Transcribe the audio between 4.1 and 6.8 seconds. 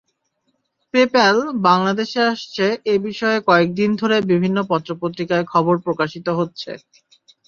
বিভিন্ন পত্রপত্রিকায় খবর প্রকাশিত হচ্ছে।